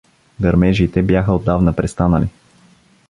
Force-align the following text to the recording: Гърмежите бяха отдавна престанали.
Гърмежите 0.41 1.01
бяха 1.03 1.33
отдавна 1.33 1.73
престанали. 1.75 2.27